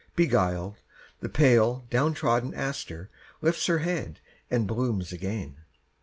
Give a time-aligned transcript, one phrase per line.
[0.15, 0.77] Beguiled,
[1.19, 5.57] the pale down trodden aster lifts Her head and blooms again.